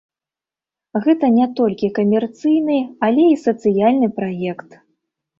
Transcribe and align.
Гэта 1.05 1.27
не 1.33 1.47
толькі 1.59 1.89
камерцыйны, 1.97 2.77
але 3.07 3.27
і 3.33 3.35
сацыяльны 3.43 4.09
праект. 4.21 4.69